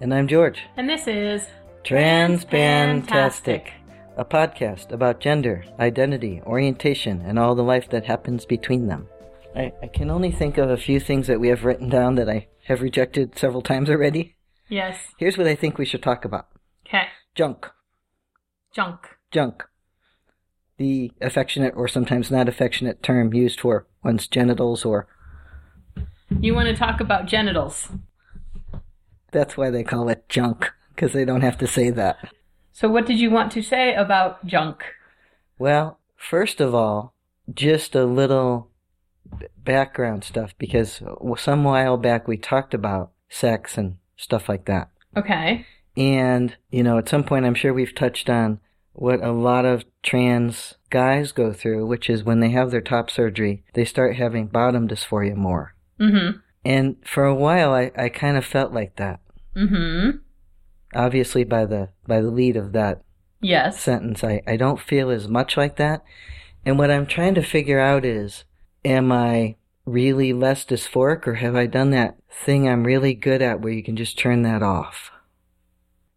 [0.00, 0.60] And I'm George.
[0.76, 1.46] and this is
[1.84, 3.68] Transpantastic,
[4.16, 9.06] a podcast about gender, identity, orientation, and all the life that happens between them.
[9.54, 12.28] I, I can only think of a few things that we have written down that
[12.28, 14.36] I have rejected several times already.
[14.68, 14.98] Yes.
[15.18, 16.48] Here's what I think we should talk about
[16.86, 17.04] Okay.
[17.34, 17.66] junk.
[18.74, 19.06] Junk.
[19.30, 19.62] Junk.
[20.76, 25.06] The affectionate or sometimes not affectionate term used for one's genitals, or
[26.40, 27.88] You want to talk about genitals.
[29.36, 32.16] That's why they call it junk, because they don't have to say that.
[32.72, 34.82] So, what did you want to say about junk?
[35.58, 37.14] Well, first of all,
[37.52, 38.70] just a little
[39.58, 41.02] background stuff because
[41.36, 44.88] some while back we talked about sex and stuff like that.
[45.16, 45.66] Okay.
[45.96, 48.60] And, you know, at some point I'm sure we've touched on
[48.92, 53.10] what a lot of trans guys go through, which is when they have their top
[53.10, 55.74] surgery, they start having bottom dysphoria more.
[56.00, 56.38] Mm hmm.
[56.64, 59.20] And for a while I, I kind of felt like that.
[59.56, 60.10] Mm hmm.
[60.94, 63.02] Obviously by the by the lead of that
[63.40, 63.80] Yes.
[63.80, 64.24] sentence.
[64.24, 66.02] I, I don't feel as much like that.
[66.64, 68.44] And what I'm trying to figure out is,
[68.84, 73.60] am I really less dysphoric or have I done that thing I'm really good at
[73.60, 75.10] where you can just turn that off?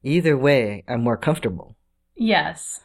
[0.03, 1.75] Either way, I'm more comfortable.
[2.15, 2.81] Yes.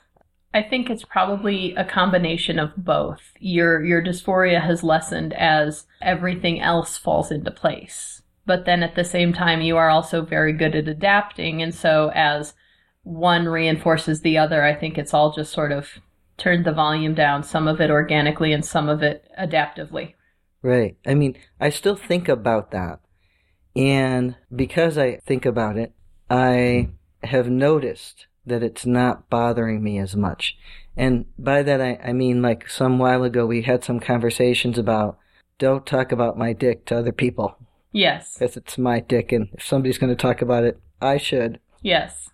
[0.52, 3.20] I think it's probably a combination of both.
[3.40, 8.22] Your your dysphoria has lessened as everything else falls into place.
[8.46, 12.10] But then at the same time you are also very good at adapting and so
[12.14, 12.54] as
[13.02, 15.88] one reinforces the other, I think it's all just sort of
[16.36, 20.14] turned the volume down, some of it organically and some of it adaptively.
[20.62, 20.96] Right.
[21.06, 23.00] I mean, I still think about that.
[23.76, 25.92] And because I think about it,
[26.30, 26.88] I
[27.22, 30.56] have noticed that it's not bothering me as much.
[30.96, 35.18] And by that, I, I mean, like some while ago, we had some conversations about
[35.58, 37.58] don't talk about my dick to other people
[37.94, 38.34] Yes.
[38.34, 39.30] because it's my dick.
[39.32, 41.60] And if somebody's going to talk about it, I should.
[41.80, 42.28] Yes.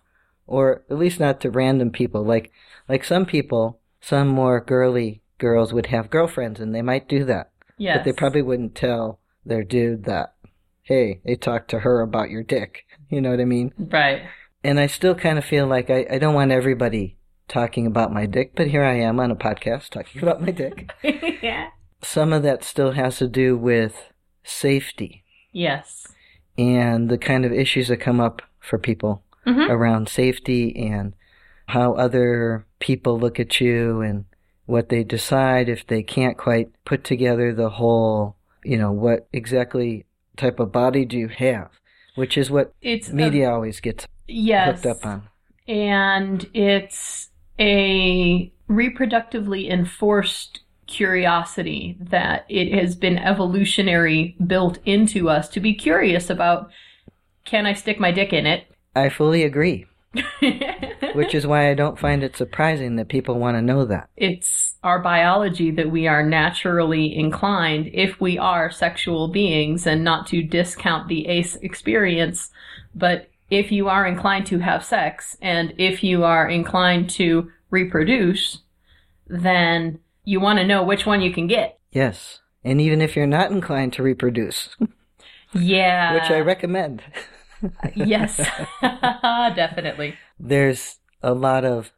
[0.47, 2.23] Or at least not to random people.
[2.23, 2.51] Like,
[2.89, 7.51] like some people, some more girly girls would have girlfriends and they might do that.
[7.77, 7.97] Yes.
[7.97, 10.33] But they probably wouldn't tell their dude that,
[10.81, 12.85] hey, they talked to her about your dick.
[13.09, 13.71] You know what I mean?
[13.77, 14.23] Right.
[14.63, 17.17] And I still kind of feel like I, I don't want everybody
[17.47, 20.89] talking about my dick, but here I am on a podcast talking about my dick.
[21.03, 21.69] yeah.
[22.01, 24.11] Some of that still has to do with
[24.43, 25.20] safety
[25.51, 26.07] Yes.
[26.57, 29.69] and the kind of issues that come up for people Mhm.
[29.69, 31.13] around safety and
[31.67, 34.25] how other people look at you and
[34.65, 40.05] what they decide if they can't quite put together the whole, you know, what exactly
[40.37, 41.69] type of body do you have,
[42.15, 44.83] which is what It's a- media always gets yes.
[44.83, 45.23] hooked up on.
[45.67, 47.29] and it's
[47.59, 56.29] a reproductively enforced curiosity that it has been evolutionary built into us to be curious
[56.29, 56.69] about
[57.45, 58.65] can I stick my dick in it?
[58.95, 59.87] I fully agree,
[61.15, 64.09] which is why I don't find it surprising that people want to know that.
[64.15, 70.27] it's our biology that we are naturally inclined if we are sexual beings and not
[70.27, 72.49] to discount the ace experience
[72.93, 78.59] but if you are inclined to have sex and if you are inclined to reproduce
[79.27, 82.39] then you want to know which one you can get Yes.
[82.63, 84.69] And even if you're not inclined to reproduce,
[85.53, 87.03] yeah which I recommend,
[87.95, 88.37] yes
[88.81, 91.91] definitely there's a lot of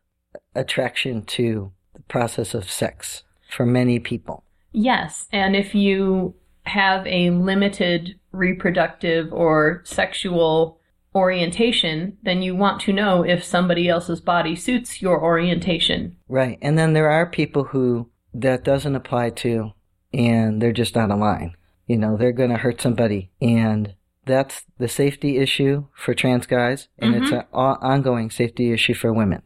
[0.56, 4.44] attraction to the process of sex for many people.
[4.72, 10.80] Yes, and if you have a limited reproductive or sexual
[11.14, 16.18] orientation, then you want to know if somebody else's body suits your orientation.
[16.28, 16.58] Right.
[16.62, 19.72] And then there are people who that doesn't apply to
[20.14, 21.56] and they're just not line.
[21.88, 23.32] You know, they're going to hurt somebody.
[23.42, 23.96] And
[24.26, 26.88] that's the safety issue for trans guys.
[27.00, 27.36] And it's mm-hmm.
[27.36, 29.42] an ongoing safety issue for women.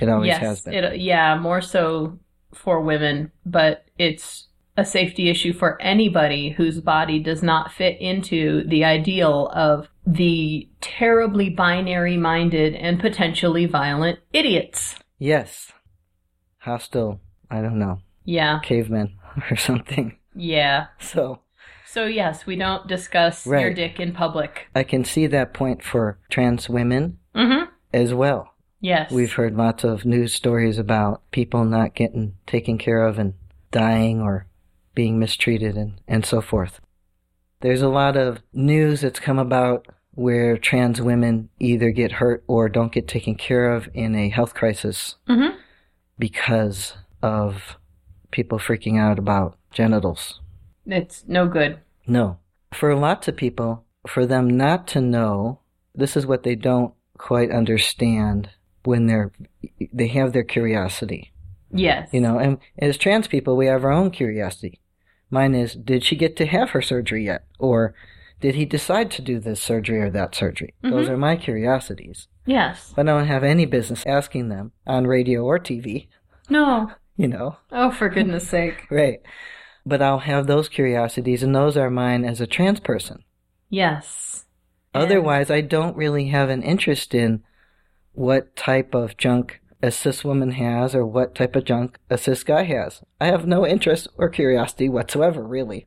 [0.00, 0.74] It always yes, has been.
[0.74, 2.18] It, yeah, more so
[2.54, 8.64] for women, but it's a safety issue for anybody whose body does not fit into
[8.68, 14.96] the ideal of the terribly binary minded and potentially violent idiots.
[15.18, 15.72] yes.
[16.58, 17.20] Hostile,
[17.50, 19.08] I don't know, Yeah, cavemen
[19.50, 20.16] or something.
[20.34, 20.86] yeah.
[21.00, 21.40] So
[21.86, 24.68] So yes, we don't discuss your dick in public.
[24.74, 27.64] I can see that point for trans women Mm-hmm.
[27.92, 28.42] as well.
[28.80, 29.10] Yes.
[29.12, 33.34] We've heard lots of news stories about people not getting taken care of and
[33.70, 34.46] dying or
[34.94, 36.80] being mistreated and, and so forth.
[37.60, 42.68] There's a lot of news that's come about where trans women either get hurt or
[42.68, 45.56] don't get taken care of in a health crisis Mm-hmm.
[46.18, 47.76] because of
[48.30, 50.40] people freaking out about genitals.
[50.86, 51.78] It's no good.
[52.06, 52.38] No.
[52.72, 55.60] For lots of people, for them not to know
[55.94, 58.50] this is what they don't quite understand
[58.84, 59.30] when they're
[59.92, 61.32] they have their curiosity.
[61.72, 62.08] Yes.
[62.12, 64.80] You know, and as trans people, we have our own curiosity.
[65.30, 67.44] Mine is, did she get to have her surgery yet?
[67.58, 67.94] Or
[68.40, 70.74] did he decide to do this surgery or that surgery?
[70.82, 71.10] Those Mhm.
[71.10, 72.26] are my curiosities.
[72.46, 72.92] Yes.
[72.96, 76.08] But I don't have any business asking them on radio or TV,
[76.48, 76.90] No.
[77.20, 77.56] you know.
[77.70, 78.86] Oh, for goodness sake.
[78.90, 79.20] Right.
[79.84, 83.24] But I'll have those curiosities, and those are mine as a trans person.
[83.68, 84.46] Yes.
[84.94, 87.42] And- Otherwise, I don't really have an interest in
[88.12, 92.42] what type of junk a cis woman has or what type of junk a cis
[92.42, 93.02] guy has.
[93.20, 95.86] I have no interest or curiosity whatsoever, really.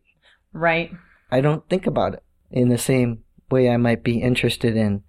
[0.52, 0.92] Right.
[1.32, 5.04] I don't think about it in the same way I might be interested in,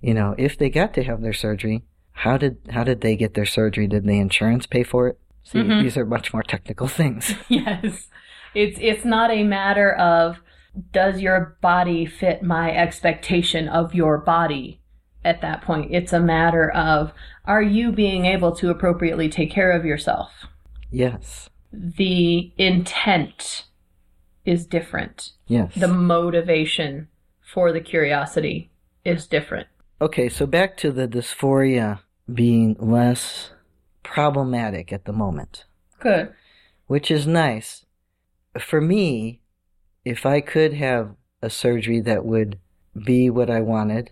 [0.00, 3.34] you know, if they got to have their surgery, how did how did they get
[3.34, 3.86] their surgery?
[3.86, 5.18] Did the insurance pay for it?
[5.44, 5.82] See, Mhm.
[5.82, 7.34] these are much more technical things.
[7.48, 8.08] Yes.
[8.54, 10.40] It's it's not a matter of
[10.92, 14.80] does your body fit my expectation of your body
[15.24, 15.90] at that point.
[15.94, 17.12] It's a matter of
[17.46, 20.30] are you being able to appropriately take care of yourself?
[20.90, 21.48] yes.
[21.72, 23.64] The intent
[24.44, 25.30] is different.
[25.46, 25.74] Yes.
[25.74, 27.08] The motivation
[27.40, 28.70] for the curiosity
[29.04, 29.68] is different.
[30.00, 32.00] Okay, so back to the dysphoria
[32.32, 33.52] being less
[34.02, 35.64] problematic at the moment,
[36.00, 36.32] Good.
[36.86, 37.84] which is nice.
[38.58, 39.42] For me,
[40.04, 42.58] if I could have a surgery that would
[43.04, 44.10] be what I wanted,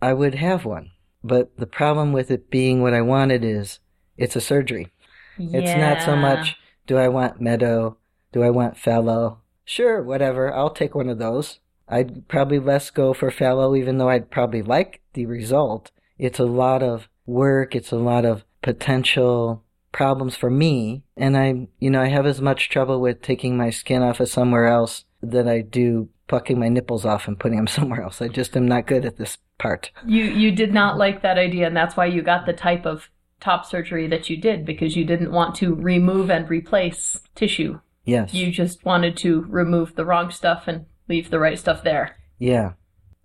[0.00, 0.90] I would have one.
[1.22, 3.78] But the problem with it being what I wanted is
[4.16, 4.92] it's a surgery.
[5.38, 6.56] It's not so much
[6.86, 7.94] do I want meta,
[8.32, 9.38] do I want phallo?
[9.64, 11.60] Sure, whatever, I'll take one of those.
[11.88, 15.90] I'd probably less go for phallo, even though I'd probably like the result.
[16.18, 21.68] It's a lot of work, it's a lot of potential problems for me, and I,
[21.78, 25.04] you know, I have as much trouble with taking my skin off of somewhere else
[25.22, 28.22] that I do plucking my nipples off and putting them somewhere else.
[28.22, 29.90] I just am not good at this part.
[30.06, 33.10] You you did not like that idea, and that's why you got the type of
[33.40, 37.80] top surgery that you did because you didn't want to remove and replace tissue.
[38.04, 38.32] Yes.
[38.32, 42.16] You just wanted to remove the wrong stuff and leave the right stuff there.
[42.38, 42.72] Yeah.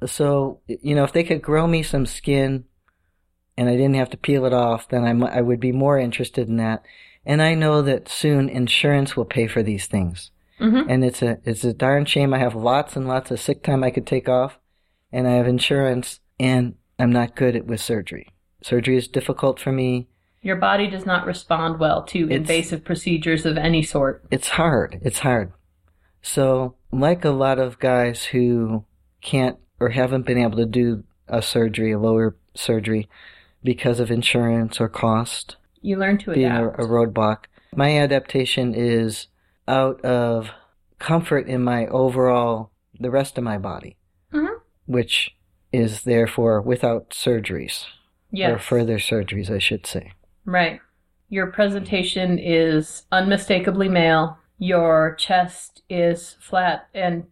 [0.06, 2.66] So, you know, if they could grow me some skin
[3.58, 6.58] and I didn't have to peel it off, then I, would be more interested in
[6.58, 6.84] that.
[7.26, 10.32] And I know that soon insurance will pay for these things.
[10.60, 10.90] Mm-hmm.
[10.90, 12.34] And it's a, it's a darn shame.
[12.34, 14.60] I have lots and lots of sick time I could take off
[15.12, 18.30] and I have insurance and I'm not good at with surgery.
[18.62, 20.08] Surgery is difficult for me.
[20.42, 24.24] Your body does not respond well to It's- invasive procedures of any sort.
[24.32, 25.00] It's hard.
[25.02, 25.52] It's hard.
[26.22, 28.86] So, like a lot of guys who
[29.22, 33.08] can't or haven't been able to do a surgery, a lower surgery,
[33.68, 36.80] because of insurance or cost, You learn to being a, adapt.
[36.80, 37.38] a roadblock,
[37.76, 39.28] my adaptation is
[39.68, 40.52] out of
[41.00, 43.98] comfort in my overall, the rest of my body,
[44.34, 44.62] Mhm.
[44.86, 45.36] which
[45.74, 47.88] is therefore without surgeries,
[48.42, 50.14] or further surgeries, I should say.
[50.46, 50.80] Right.
[51.28, 54.38] Your presentation is unmistakably male.
[54.58, 57.24] Your chest is flat and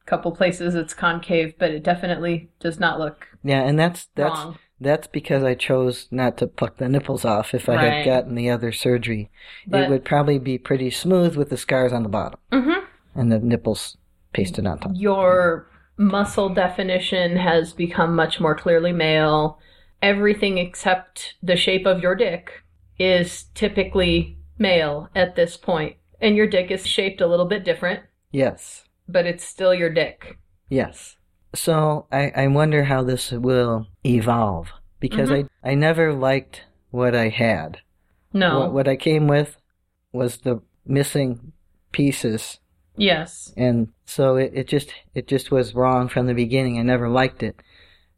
[0.00, 4.34] a couple places it's concave, but it definitely does not look Yeah, and that's, that's,
[4.40, 4.58] wrong.
[4.82, 7.54] That's because I chose not to pluck the nipples off.
[7.54, 7.92] If I Right.
[7.92, 9.30] had gotten the other surgery,
[9.66, 12.84] But- it would probably be pretty smooth with the scars on the bottom Mm-hmm.
[13.14, 13.96] and the nipples
[14.32, 14.92] pasted on top.
[14.94, 19.58] Your muscle definition has become much more clearly male.
[20.00, 22.62] Everything except the shape of your dick
[22.98, 25.96] is typically male at this point.
[26.20, 30.38] And your dick is shaped a little bit different, Yes, but it's still your dick.
[30.68, 31.16] yes.
[31.54, 35.48] So I, I wonder how this will evolve because Mhm.
[35.64, 37.78] I, I never liked what I had.
[38.32, 38.60] No.
[38.60, 39.56] What, what I came with
[40.12, 41.52] was the missing
[41.92, 42.58] pieces
[42.96, 43.52] yes.
[43.56, 46.78] and so it, it just it just was wrong from the beginning.
[46.78, 47.60] I never liked it,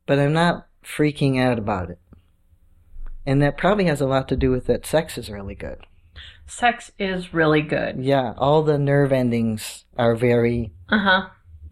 [0.07, 1.99] but I'm not freaking out about it,
[3.27, 5.79] and that probably has a lot to do with that sex is really good.
[6.47, 8.05] Sex is really good.
[8.05, 11.29] Yeah, all the nerve endings are very Uh huh.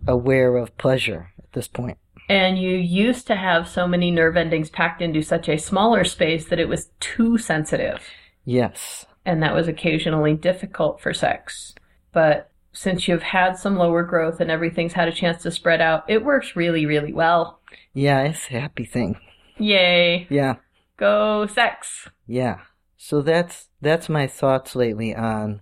[0.06, 1.98] aware of pleasure at this point.
[2.28, 6.46] And you used to have so many nerve endings packed into such a smaller space
[6.46, 8.00] that it was too sensitive.
[8.44, 11.74] Yes, And that was occasionally difficult for sex.
[12.12, 16.04] But since you've had some lower growth and everything's had a chance to spread out,
[16.08, 17.60] it works really, really well.
[17.92, 19.16] yeah, it's a happy thing.
[19.58, 20.26] Yay.
[20.30, 20.56] Yeah,
[20.96, 22.08] Go sex.
[22.26, 22.58] yeah.
[22.96, 25.60] So that's that's my thoughts lately on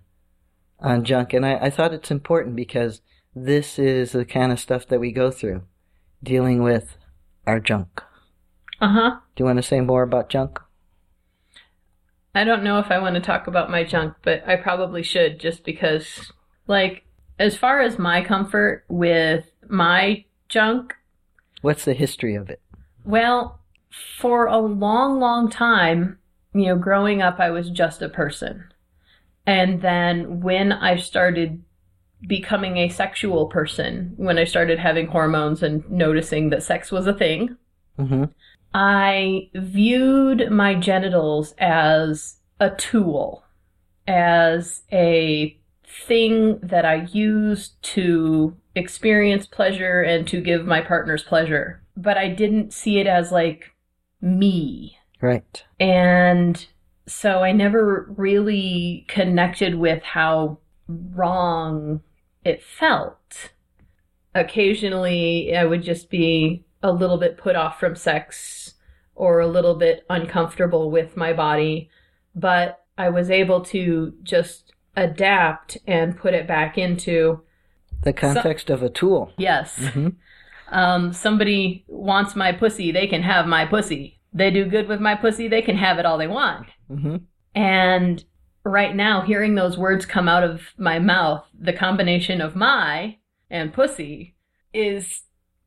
[0.78, 3.00] on junk, and I, I thought it's important because
[3.35, 5.62] this is the kind of stuff that we go through,
[6.23, 6.97] dealing with
[7.47, 8.03] our junk.
[8.81, 9.11] Uh huh.
[9.35, 10.61] Do you want to say more about junk?
[12.35, 15.41] I don't know if I want to talk about my junk, but I probably should
[15.41, 16.33] just because,
[16.67, 17.05] like,
[17.39, 20.95] as far as my comfort with my junk,
[21.62, 22.61] What's the history of it?
[23.05, 23.61] Well,
[24.19, 26.19] for a long, long time,
[26.55, 28.65] you know, growing up, I was just a person.
[29.47, 31.62] And then when I started
[32.27, 37.15] becoming a sexual person, when I started having hormones and noticing that sex was a
[37.15, 37.57] thing,
[37.99, 38.25] hmm
[38.73, 43.43] I viewed my genitals as a tool,
[44.07, 51.83] as a thing that I used to experience pleasure and to give my partners pleasure.
[51.97, 53.73] But I didn't see it as like
[54.21, 54.97] me.
[55.21, 55.65] Right.
[55.81, 56.65] And
[57.07, 62.03] so I never really connected with how wrong
[62.44, 63.50] it felt.
[64.35, 68.75] Occasionally, I would just be a little bit put off from sex
[69.14, 71.90] or a little bit uncomfortable with my body,
[72.35, 77.42] but I was able to just adapt and put it back into
[78.02, 79.32] The context of a tool.
[79.37, 79.76] yes.
[79.76, 80.09] hmm
[80.68, 84.20] Um, somebody wants my pussy, they can have my pussy.
[84.32, 86.66] They do good with my pussy, they can have it all they want.
[86.88, 87.16] hmm
[87.54, 88.25] And
[88.64, 93.17] right now, hearing those words come out of my mouth, the combination of my
[93.50, 94.35] and pussy
[94.73, 95.23] is,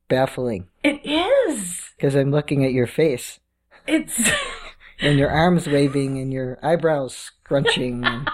[0.09, 0.67] Baffling.
[0.83, 1.91] it is.
[1.97, 3.39] Because I'm looking at your face
[3.87, 4.19] It's
[4.99, 8.05] and your arms waving and your eyebrows scrunching.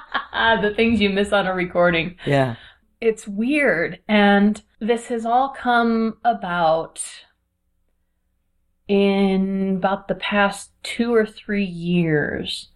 [0.61, 2.15] The things you miss on a recording.
[2.25, 2.55] yeah.
[3.01, 3.99] It's weird.
[4.07, 7.01] And this has all come about
[8.87, 12.68] in about the past two or three years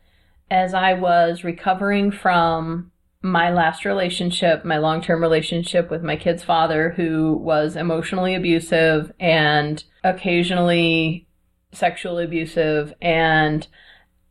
[0.54, 2.92] as I was recovering from
[3.24, 9.12] my last relationship, my long term relationship with my kid's father, who was emotionally abusive
[9.20, 11.28] and occasionally
[11.72, 13.68] sexually abusive, and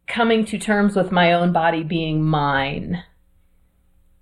[0.07, 3.03] coming to terms with my own body being mine.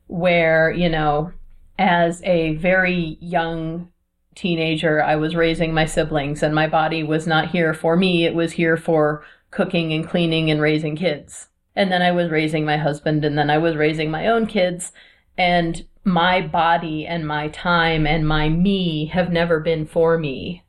[0.07, 1.33] Where, you know,
[1.78, 3.92] as a very young
[4.35, 8.35] teenager, I was raising my siblings, and my body was not here for me, it
[8.35, 11.49] was here for cooking and cleaning and raising kids.
[11.81, 14.93] And then I was raising my husband, and then I was raising my own kids.
[15.39, 20.63] And my body and my time and my me have never been for me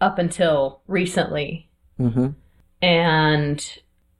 [0.00, 1.68] up until recently.
[1.96, 2.28] hmm
[2.80, 3.78] And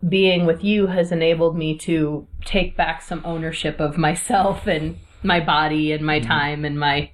[0.08, 5.38] being with you has enabled me to take back some ownership of myself and my
[5.38, 7.08] body and my time and my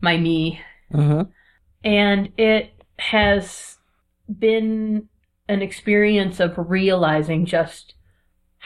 [0.00, 0.58] my me
[0.90, 1.20] hmm
[1.84, 3.76] and it has
[4.38, 5.06] been
[5.48, 7.95] an experience of realizing just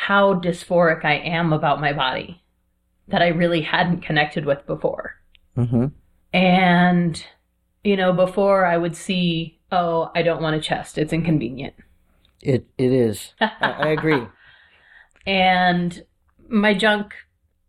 [0.07, 2.43] how dysphoric I am about my body
[3.09, 5.17] that I really hadn't connected with before.
[5.55, 5.89] hmm
[6.33, 7.23] And,
[7.85, 11.75] you know, before I would see, oh, I don't want a chest, it's inconvenient.
[12.41, 13.35] It it is.
[13.43, 14.27] I, I agree.
[15.27, 16.03] and
[16.49, 17.13] my junk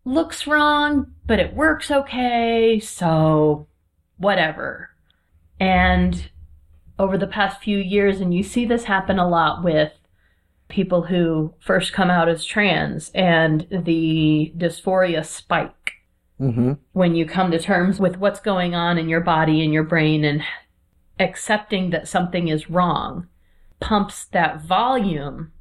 [0.06, 3.68] looks wrong, but it works okay, so
[4.16, 4.92] whatever.
[5.60, 6.30] And
[6.98, 9.92] over the past few years, and you see this happen a lot with
[10.72, 15.92] people who first come out as trans and the dysphoria spike
[16.40, 19.84] hmm when you come to terms with what's going on in your body and your
[19.84, 20.42] brain and
[21.20, 23.28] accepting that something is wrong
[23.82, 25.52] pumps that volume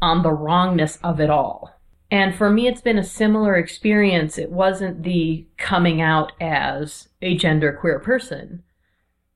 [0.00, 1.80] on the wrongness of it all.
[2.10, 4.36] And for me, it's been a similar experience.
[4.36, 8.62] It wasn't the coming out as a genderqueer person,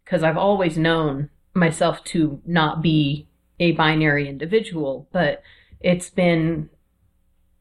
[0.05, 3.27] because I've always known myself to not be
[3.59, 5.43] a binary individual, but
[5.81, 6.69] it's been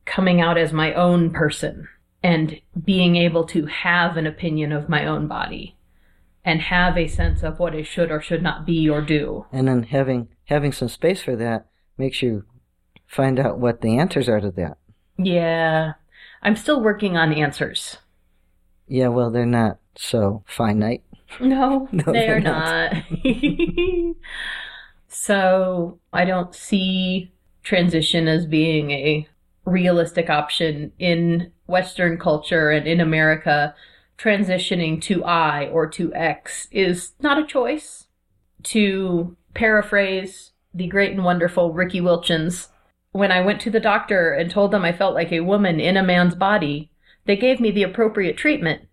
[0.05, 1.87] coming out as my own person
[2.23, 5.75] and being able to have an opinion of my own body
[6.43, 9.45] and have a sense of what it should or should not be or do.
[9.51, 11.65] And then having having some space for that
[11.97, 12.45] makes you
[13.07, 14.77] find out what the answers are to that.
[15.17, 15.93] Yeah.
[16.43, 17.97] I'm still working on answers.
[18.87, 21.03] Yeah, well, they're not so finite.
[21.39, 22.93] No, No, they they're are not.
[22.93, 23.03] not.
[25.15, 27.31] so I don't see
[27.63, 29.27] transition as being a
[29.65, 33.73] realistic option in Western culture and in America.
[34.17, 38.07] Transitioning to I or to X is not a choice.
[38.63, 42.67] To paraphrase the great and wonderful Riki Wilchins,
[43.11, 45.97] when I went to the doctor and told them I felt like a woman in
[45.97, 46.91] a man's body,
[47.25, 48.87] they gave me the appropriate treatment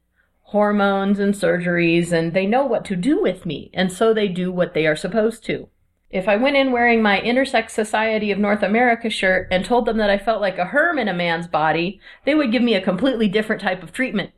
[0.53, 4.53] hormones and surgeries, and they know what to do with me, and so they do
[4.53, 5.67] what they are supposed to.
[6.13, 9.97] If I went in wearing my Intersex Society of North America shirt and told them
[9.97, 12.83] that I felt like a herm in a man's body, they would give me a
[12.83, 14.31] completely different type of treatment.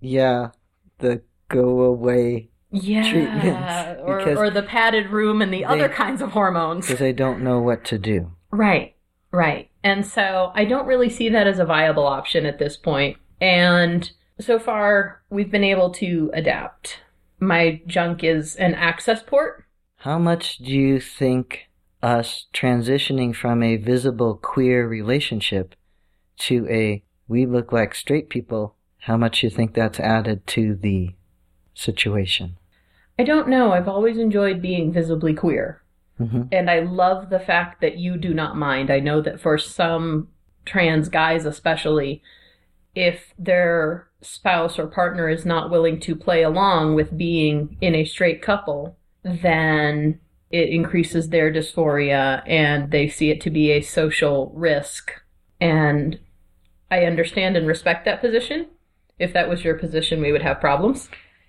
[0.00, 0.50] Yeah,
[0.98, 6.32] the go away Yeah, Treatments, or, or the padded room and the other kinds of
[6.32, 6.86] hormones.
[6.86, 8.32] because they don't know what to do.
[8.50, 8.94] Right,
[9.30, 9.70] right.
[9.82, 13.16] And so I don't really see that as a viable option at this point.
[13.40, 17.00] And so far, we've been able to adapt.
[17.40, 19.63] My junk is an access port.
[20.04, 21.70] How much do you think
[22.02, 25.74] us transitioning from a visible queer relationship
[26.36, 31.14] to a we look like straight people, how much you think that's added to the
[31.72, 32.58] situation?
[33.18, 33.72] I don't know.
[33.72, 35.82] I've always enjoyed being visibly queer.
[36.18, 38.90] hmm And I love the fact that you do not mind.
[38.90, 40.28] I know that for some
[40.66, 42.22] trans guys, especially,
[42.94, 48.04] if their spouse or partner is not willing to play along with being in a
[48.04, 54.52] straight couple, then it increases their dysphoria and they see it to be a social
[54.54, 55.10] risk.
[55.60, 56.20] And
[56.90, 58.66] I understand and respect that position.
[59.18, 61.08] If that was your position, we would have problems.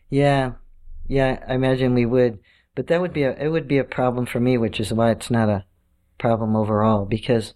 [0.10, 0.54] Yeah,
[1.08, 2.40] yeah, I imagine we would,
[2.74, 5.12] but that would be a it would be a problem for me, which is why
[5.12, 5.66] it's not a
[6.18, 7.54] problem overall because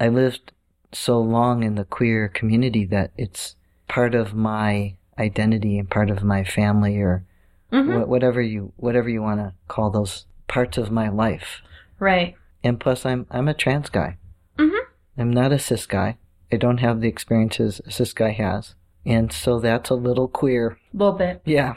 [0.00, 0.52] I lived
[0.92, 3.56] so long in the queer community that it's
[3.88, 7.24] part of my identity and part of my family or
[7.72, 8.04] Mhm.
[8.04, 11.60] wh- whatever you whatever you want to call those parts of my life.
[11.98, 12.34] Right.
[12.64, 14.16] And plus, I'm I'm a trans guy.
[14.58, 14.78] Mhm.
[15.16, 16.16] I'm not a cis guy.
[16.52, 20.78] I don't have the experiences a cis guy has, and so that's a little queer.
[20.94, 21.42] A little bit.
[21.44, 21.74] Yeah,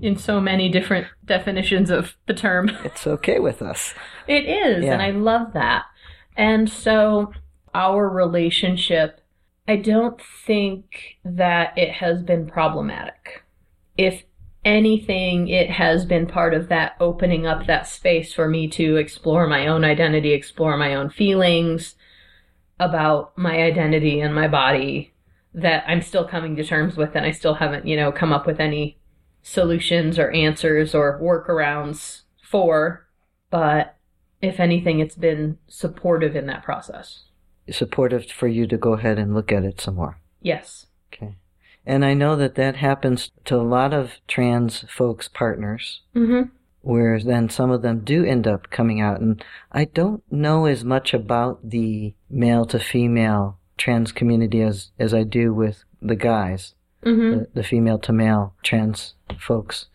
[0.00, 2.68] In so many different definitions of the term.
[2.84, 3.94] it's okay with us.
[4.26, 4.94] It is, Yeah.
[4.94, 5.84] and I love that.
[6.36, 7.32] And so,
[7.74, 9.20] our relationship,
[9.68, 13.44] I don't think that it has been problematic.
[13.96, 14.24] If
[14.64, 19.46] anything, it has been part of that opening up that space for me to explore
[19.46, 21.94] my own identity, explore my own feelings
[22.78, 25.12] about my identity and my body
[25.54, 28.46] that I'm still coming to terms with, and I still haven't, you know, come up
[28.46, 28.98] with any
[29.42, 33.06] solutions or answers or workarounds for
[33.52, 33.96] but
[34.40, 37.24] if anything, it's been supportive in that process.
[37.70, 40.18] supportive for you to go ahead and look at it some more.
[40.40, 40.86] Yes.
[41.12, 41.36] Okay.
[41.86, 46.50] And I know that that happens to a lot of trans folks' partners, Mm-hmm.
[46.80, 49.20] where then some of them do end up coming out.
[49.20, 55.12] And I don't know as much about the male to female trans community as, as
[55.12, 57.30] I do with the guys, Mm-hmm.
[57.38, 59.86] the, the female to male trans folks.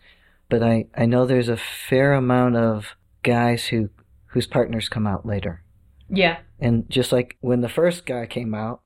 [0.50, 3.88] But I, I know there's a fair amount of guys who
[4.32, 5.62] whose partners come out later.
[6.10, 6.38] Yeah.
[6.60, 8.82] And just like when the first guy came out,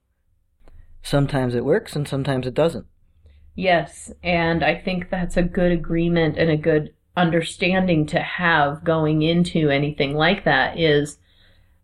[1.02, 2.86] sometimes it works and sometimes it doesn't.
[3.54, 4.12] Yes.
[4.22, 9.68] And I think that's a good agreement and a good understanding to have going into
[9.68, 11.18] anything like that is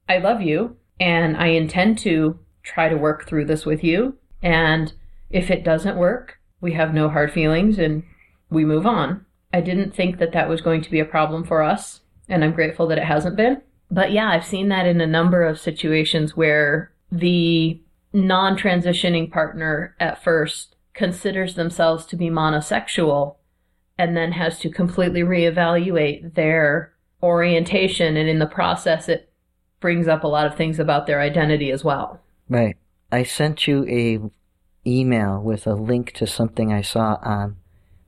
[0.09, 4.16] I love you and I intend to try to work through this with you.
[4.42, 4.92] And
[5.31, 8.02] if it doesn't work, we have no hard feelings and
[8.50, 9.24] we move on.
[9.52, 12.52] I didn't think that that was going to be a problem for us, and I'm
[12.52, 13.62] grateful that it hasn't been.
[13.90, 17.81] But yeah, I've seen that in a number of situations where the
[18.12, 23.37] non transitioning partner at first considers themselves to be monosexual
[23.97, 26.92] and then has to completely reevaluate their
[27.23, 28.16] orientation.
[28.16, 29.33] And in the process, it
[29.81, 32.21] brings up a lot of things about their identity as well.
[32.49, 32.77] Right.
[33.12, 34.18] I sent you a
[34.88, 37.57] email with a link to something I saw on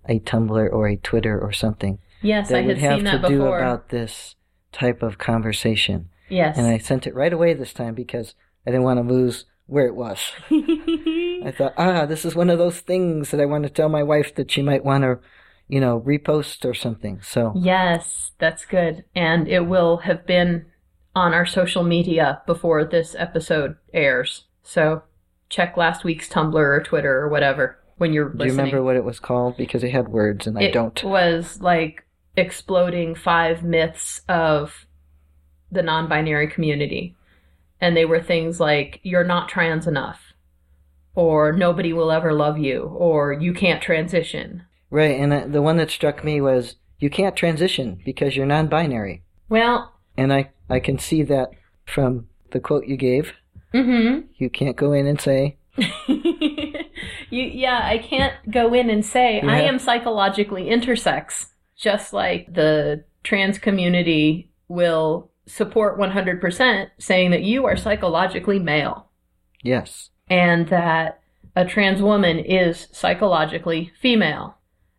[0.09, 3.39] a Tumblr or a Twitter or something Yes, that I would had have to do
[3.39, 3.59] before.
[3.59, 4.35] about this
[4.73, 6.09] type of conversation.
[6.29, 6.57] yes.
[6.57, 8.35] And I sent it right away this time because
[8.67, 10.19] I didn't want to lose where it was.
[10.51, 14.03] I thought, ah, this is one of those things that I want to tell my
[14.03, 15.19] wife that she might want to,
[15.69, 17.21] you know, repost or something.
[17.23, 19.05] So, Yes, that's good.
[19.15, 20.67] And it will have been
[21.15, 24.45] on our social media before this episode airs.
[24.63, 25.03] So
[25.49, 28.57] check last week's Tumblr or Twitter or whatever when you're do listening.
[28.57, 29.57] you remember what it was called?
[29.57, 30.99] Because it had words and I don't.
[31.03, 32.05] It was like
[32.37, 34.87] exploding five myths of
[35.71, 37.17] the non binary community.
[37.81, 40.21] And they were things like, you're not trans enough,
[41.14, 44.64] or nobody will ever love you, or you can't transition.
[44.90, 45.19] Right.
[45.19, 49.23] And uh, the one that struck me was you can't transition because you're non binary.
[49.49, 51.51] Well, And I, I can see that
[51.87, 53.33] from the quote you gave.
[53.75, 54.27] mm hmm.
[54.37, 55.57] You can't go in and say,
[56.07, 56.75] you,
[57.31, 63.59] yeah, I can't go in and say I am psychologically intersex, just like the trans
[63.59, 69.09] community will support 100% saying that you are psychologically male
[69.63, 70.11] yes.
[70.29, 71.21] and that
[71.57, 74.57] a trans woman is psychologically female.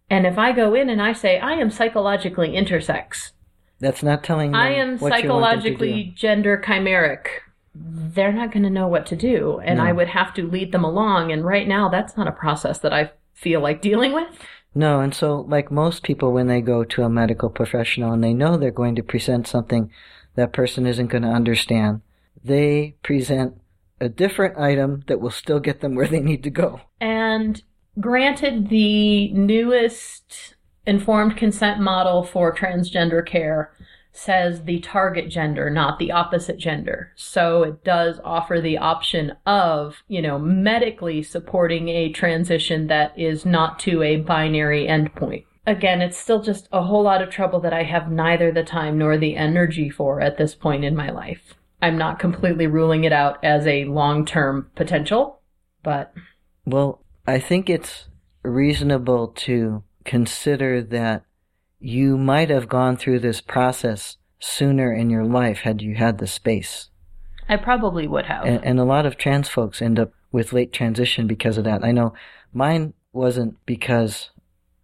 [0.10, 3.32] And if I go in and I say I am psychologically intersex,
[3.80, 5.76] That's not telling them I am what you want them to do.
[5.76, 7.28] psychologically gender chimeric.
[7.74, 9.86] They're not going to know what to do, and No.
[9.86, 11.32] I would have to lead them along.
[11.32, 14.28] And right now, that's not a process that I feel like dealing with.
[14.76, 18.34] No, and so like most people when they go to a medical professional and they
[18.34, 19.90] know they're going to present something
[20.36, 22.02] that person isn't going to understand,
[22.44, 23.60] they present
[24.00, 26.82] a different item that will still get them where they need to go.
[27.00, 27.62] And
[28.00, 33.72] granted, the newest informed consent model for transgender care
[34.14, 37.14] says the target gender, not the opposite gender.
[37.16, 43.46] So it does offer the option of, you know, medically supporting a transition that is
[43.46, 45.46] not to a binary endpoint.
[45.66, 48.98] Again, it's still just a whole lot of trouble that I have neither the time
[48.98, 51.54] nor the energy for at this point in my life.
[51.82, 55.42] I'm not completely ruling it out as a long term potential,
[55.84, 56.14] but.
[56.66, 58.08] Well, I think it's
[58.44, 61.24] reasonable to consider that
[61.80, 66.28] you might have gone through this process sooner in your life had you had the
[66.28, 66.90] space.
[67.48, 68.46] I probably would have.
[68.46, 71.84] And, and, a lot of trans folks end up with late transition because of that.
[71.84, 72.14] I know
[72.54, 74.30] mine wasn't because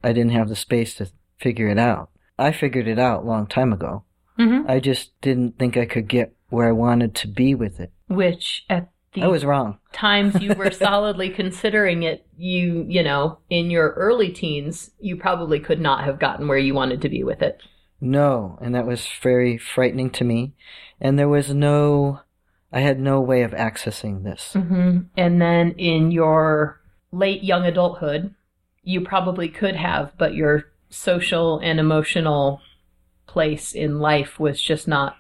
[0.08, 2.10] I didn't have the space to figure it out.
[2.40, 4.04] I figured it out a long time ago.
[4.40, 4.70] Mm-hmm.
[4.70, 7.92] I just didn't think I could get where I wanted to be with it.
[8.08, 9.80] Which at the I was wrong.
[9.92, 15.60] times you were solidly considering it, you, you know, in your early teens, you probably
[15.60, 17.62] could not have gotten where you wanted to be with it.
[18.00, 20.54] No, and that was very frightening to me.
[21.02, 22.22] And there was no,
[22.72, 24.52] I had no way of accessing this.
[24.54, 25.00] Mm-hmm.
[25.18, 26.80] And then in your
[27.12, 28.34] late young adulthood,
[28.88, 32.62] you probably could have, but your social and emotional
[33.28, 35.18] place in life was just not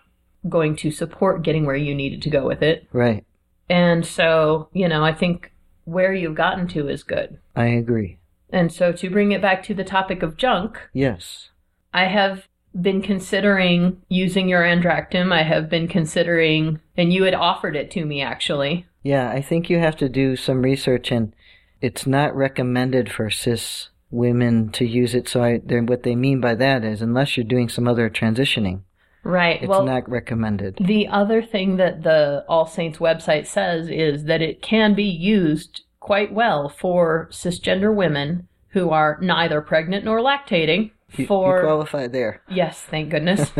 [0.48, 2.88] going to support getting where you needed to go with it.
[2.94, 3.26] Right.
[3.70, 5.52] And so, you know, I think
[5.84, 7.40] where you've gotten to is good.
[7.58, 8.20] I agree.
[8.50, 11.50] And so to bring it back to the topic of junk, Yes.
[11.94, 12.48] I have
[12.80, 15.34] been considering using your Andractim.
[15.34, 18.86] I have been considering, and you had offered it to me actually.
[19.04, 21.34] Yeah, I think you have to do some research, and
[21.82, 25.28] it's not recommended for cis women to use it.
[25.28, 28.82] So, I, what they mean by that is, unless you're doing some other transitioning,
[29.24, 29.62] Right.
[29.62, 30.78] it's well, not recommended.
[30.80, 35.82] the other thing that the All Saints website says is that it can be used
[36.00, 40.92] quite well for cisgender women who are neither pregnant nor lactating.
[41.16, 42.42] You, For you qualify there.
[42.50, 43.52] yes, thank goodness.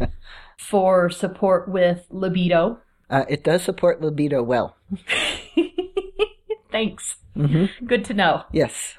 [0.58, 2.78] for support with libido.
[3.08, 4.76] Uh, it does support libido well.
[6.72, 7.16] Thanks.
[7.36, 8.44] Hmm Good to know.
[8.52, 8.96] Yes.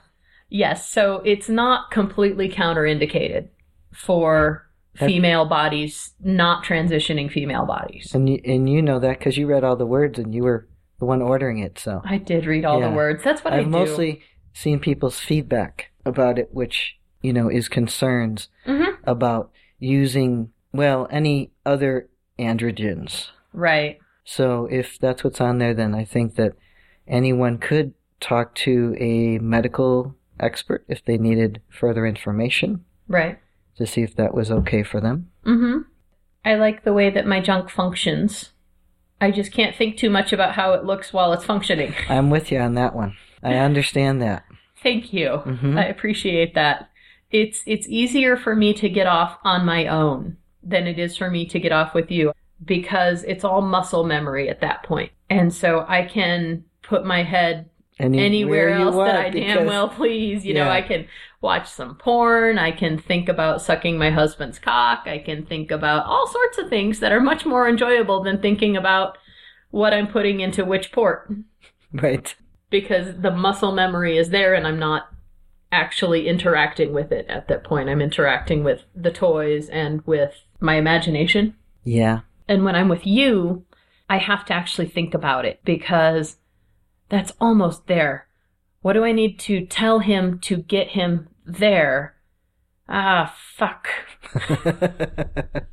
[0.50, 3.50] Yes, so it's not completely counterindicated
[3.94, 4.64] for
[4.96, 8.14] female bodies, not transitioning female bodies.
[8.16, 10.68] And you, and you know that because you read all the words and you were
[11.00, 11.78] the one ordering it.
[11.78, 12.90] So I did read all Yeah.
[12.90, 13.24] the words.
[13.24, 13.70] That's what I I've do.
[13.70, 14.22] mostly
[14.54, 18.98] seen people's feedback about it, which you know is concerns Mhm.
[19.04, 23.28] about using well any other androgens.
[23.54, 24.00] Right.
[24.24, 26.54] So if that's what's on there, then I think that
[27.08, 33.40] anyone could talk to a medical expert if they needed further information Right.
[33.78, 35.30] to see if that was okay for them.
[35.46, 35.80] Mm-hmm.
[36.46, 38.52] I like the way that my junk functions.
[39.20, 41.94] I just can't think too much about how it looks while it's functioning.
[42.10, 43.16] I'm with you on that one.
[43.44, 44.44] I understand that.
[44.82, 45.42] Thank you.
[45.46, 45.78] Mhm.
[45.78, 46.90] I appreciate that.
[47.32, 51.30] It's it's easier for me to get off on my own than it is for
[51.30, 52.32] me to get off with you
[52.64, 55.12] because it's all muscle memory at that point.
[55.30, 60.46] And so I can put my head Any- anywhere else that I damn well please.
[60.46, 61.08] You know, I can
[61.42, 62.58] watch some porn.
[62.60, 65.04] I can think about sucking my husband's cock.
[65.06, 68.76] I can think about all sorts of things that are much more enjoyable than thinking
[68.78, 69.18] about
[69.72, 71.32] what I'm putting into which port
[71.94, 72.34] Right.
[72.70, 75.10] because the muscle memory is there and I'm not
[75.72, 77.90] actually interacting with it at that point.
[77.90, 81.56] I'm interacting with the toys and with my imagination.
[81.84, 82.22] Yeah.
[82.48, 83.66] And when I'm with you,
[84.10, 86.38] I have to actually think about it because
[87.10, 88.28] that's almost there.
[88.82, 92.16] What do I need to tell him to get him there?
[92.88, 93.88] Ah, fuck.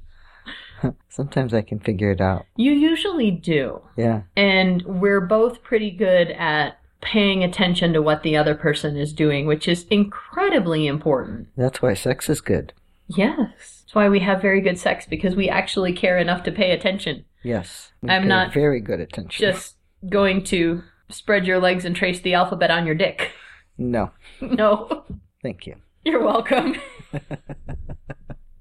[1.08, 2.46] Sometimes I can figure it out.
[2.56, 3.80] You usually do.
[3.96, 4.22] Yeah.
[4.36, 9.46] And we're both pretty good at paying attention to what the other person is doing,
[9.46, 11.48] which is incredibly important.
[11.56, 12.72] That's why sex is good.
[13.06, 13.82] Yes.
[13.82, 17.24] That's why we have very good sex because we actually care enough to pay attention.
[17.42, 17.92] Yes.
[18.08, 19.52] I'm not very good at attention.
[19.52, 19.76] Just
[20.08, 23.30] going to spread your legs and trace the alphabet on your dick.
[23.78, 24.10] No.
[24.40, 25.04] No.
[25.42, 25.76] Thank you.
[26.04, 26.74] You're welcome.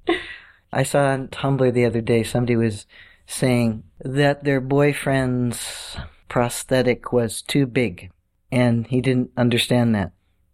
[0.74, 2.86] I saw on Tumblr the other day somebody was
[3.28, 5.98] saying that their boyfriend's
[6.30, 8.12] prosthetic was too big
[8.52, 10.12] and he didn't understand that.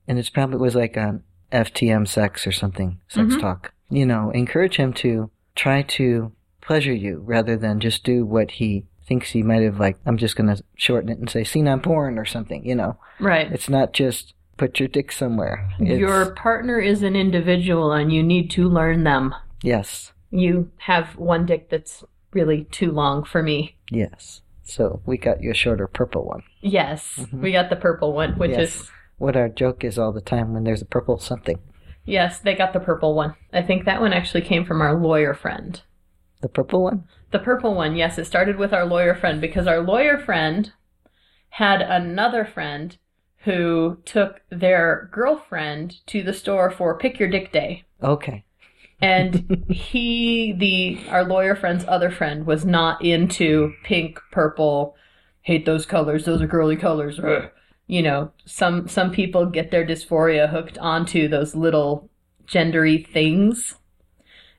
[0.07, 3.41] And it's probably was like on FTM sex or something, sex Mhm.
[3.41, 3.73] talk.
[3.89, 8.85] You know, encourage him to try to pleasure you rather than just do what he
[9.09, 12.17] thinks she might have like I'm just gonna shorten it and say seen on porn
[12.17, 12.95] or something, you know.
[13.19, 13.51] Right.
[13.51, 15.69] It's not just put your dick somewhere.
[15.79, 19.35] It's, Your partner is an individual and you need to learn them.
[19.63, 20.13] Yes.
[20.31, 23.75] You have one dick that's really too long for me.
[23.89, 24.41] Yes.
[24.63, 26.43] So we got you a shorter purple one.
[26.61, 28.59] Yes, we got the purple one, which Mm-hmm.
[28.61, 28.75] Yes.
[28.81, 31.57] is What our joke is all the time when there's a purple something.
[32.05, 33.33] yes, they got the purple one.
[33.51, 35.81] I think that one actually came from our lawyer friend.
[36.41, 37.05] The purple one?
[37.31, 38.17] The purple one, yes.
[38.17, 40.71] It started with our lawyer friend because our lawyer friend
[41.51, 42.97] had another friend
[43.43, 47.83] who took their girlfriend to the store for Pick Your Dick Day.
[48.01, 48.43] Okay.
[49.01, 54.95] And he, the our lawyer friend's other friend, was not into pink, purple,
[55.41, 57.19] hate those colors, those are girly colors.
[57.19, 57.49] ugh.
[57.87, 62.09] You know, some some people get their dysphoria hooked onto those little
[62.45, 63.75] gendery things.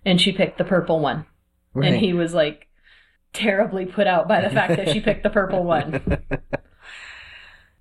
[0.05, 1.27] And she picked the purple one.
[1.75, 1.89] Right.
[1.93, 2.69] And he was like
[3.33, 6.03] terribly put out by the fact that she picked the purple one.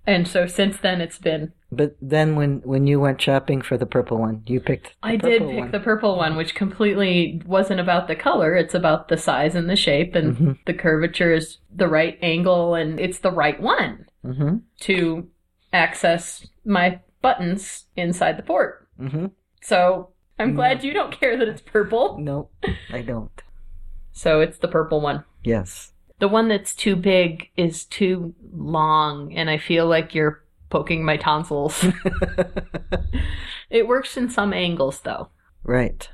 [0.07, 3.85] And so since then it's been But then when when you went shopping for the
[3.85, 5.71] purple one, you picked the I did pick one.
[5.71, 8.55] the purple one, which completely wasn't about the color.
[8.55, 10.57] It's about the size and the shape, and Mhm.
[10.65, 14.61] the curvature is the right angle, and it's the right one Mhm.
[14.81, 15.27] to
[15.73, 18.87] access my buttons inside the port.
[18.99, 19.31] Mhm.
[19.61, 22.17] So I'm glad you don't care that it's purple.
[22.19, 22.51] Nope,
[22.91, 23.43] I don't.
[24.19, 25.23] So it's the purple one.
[25.45, 25.93] Yes.
[26.19, 31.15] The one that's too big is too long, and I feel like you're poking my
[31.15, 31.85] tonsils.
[33.69, 35.29] it works in some angles, though.
[35.63, 36.09] right.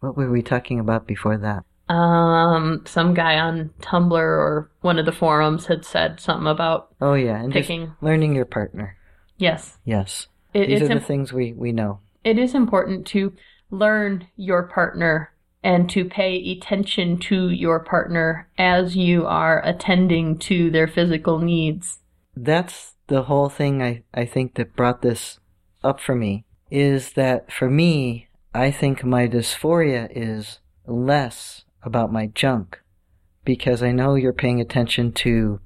[0.00, 1.64] What were we talking about before that?
[1.94, 7.14] Um, some guy on Tumblr or one of the forums had said something about Oh
[7.14, 7.94] yeah, and just picking.
[8.02, 8.96] learning your partner.
[9.38, 10.26] Yes, Yes.
[10.52, 12.00] it, These are the im- things we we know.
[12.24, 13.32] it is important to
[13.70, 15.30] learn your partner
[15.64, 22.00] and to pay attention to your partner as you are attending to their physical needs.
[22.36, 25.40] That's the whole thing I, I think that brought this
[25.82, 32.26] up for me is that for me, I think my dysphoria is less about my
[32.26, 32.80] junk
[33.44, 35.60] because I know you're paying attention to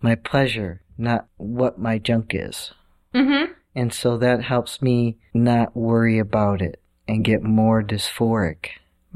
[0.00, 2.72] my pleasure, not what my junk is.
[3.14, 3.52] Mm-hmm.
[3.74, 8.68] And so that helps me not worry about it and get more dysphoric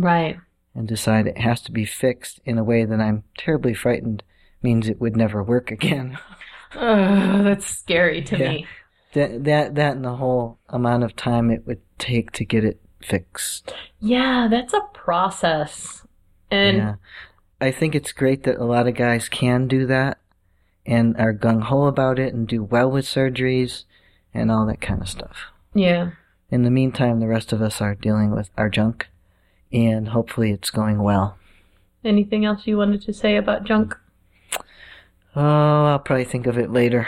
[0.03, 0.39] Right.
[0.75, 4.23] and decide it has to be fixed in a way that I'm terribly frightened
[4.63, 6.17] means it would never work again.
[6.75, 8.49] Ugh, that's scary to Yeah.
[8.51, 8.67] me.
[9.13, 12.81] that that that and the whole amount of time it would take to get it
[13.03, 13.75] fixed.
[13.99, 16.07] Yeah, that's a process.
[16.51, 16.95] And yeah.
[17.61, 20.19] I think it's great that a lot of guys can do that
[20.87, 23.85] and are gung ho about it and do well with surgeries
[24.33, 25.37] and all that kind of stuff.
[25.75, 26.11] yeah.
[26.53, 29.07] In the meantime, the rest of us are dealing with our junk
[29.73, 31.37] and hopefully it's going well.
[32.05, 33.97] Anything else you wanted to say about junk?
[35.37, 37.07] Oh, I'll probably think of it later.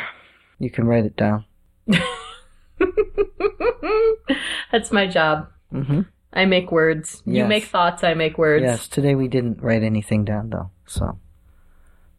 [0.58, 1.44] You can write it down.
[4.70, 5.48] That's my job.
[5.72, 6.02] Mm-hmm.
[6.32, 7.22] I make words.
[7.26, 8.62] You make thoughts, I make words.
[8.62, 11.18] Yes, today we didn't write anything down though, so.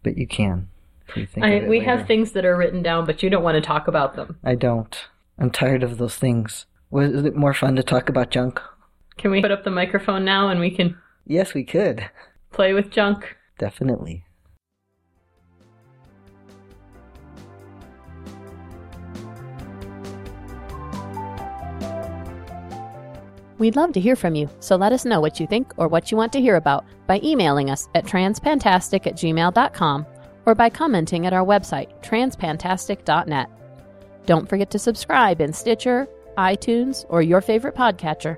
[0.03, 0.69] But you can.
[1.15, 1.85] You I, we later.
[1.85, 4.37] have things that are written down, but you don't want to talk about them.
[4.43, 4.95] I don't.
[5.37, 6.65] I'm tired of those things.
[6.91, 8.61] Was it more fun to talk about junk?
[9.17, 12.09] Can we put up the microphone now and we can Yes, we could.
[12.51, 13.37] play with junk?
[13.57, 14.25] Definitely.
[23.59, 26.11] We'd love to hear from you, so let us know what you think or what
[26.11, 30.05] you want to hear about by emailing us at transpantastic at gmail.com
[30.45, 33.49] or by commenting at our website, transpantastic.net.
[34.25, 38.37] Don't forget to subscribe in Stitcher, iTunes, or your favorite podcatcher,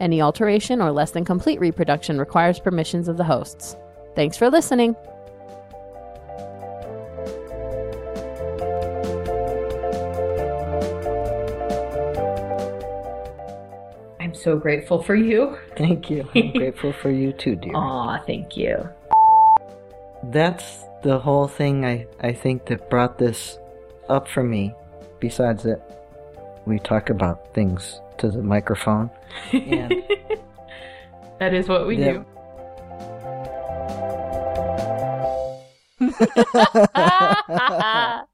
[0.00, 3.76] Any alteration or less than complete reproduction requires permissions of the hosts.
[4.16, 4.96] Thanks for listening.
[14.18, 15.58] I'm so grateful for you.
[15.76, 16.26] Thank you.
[16.34, 17.76] I'm grateful for you too, dear.
[17.76, 18.88] Aw, thank you.
[20.24, 23.58] That's the whole thing I, I think that brought this
[24.08, 24.74] up for me.
[25.18, 25.82] Besides that,
[26.64, 29.10] we talk about things to the microphone.
[29.52, 30.02] And
[31.38, 32.24] that is what we do.